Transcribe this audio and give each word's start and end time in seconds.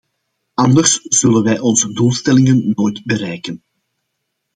Anders 0.55 1.01
zullen 1.01 1.43
wij 1.43 1.59
onze 1.59 1.93
doelstellingen 1.93 2.71
nooit 2.73 3.03
bereiken. 3.05 3.63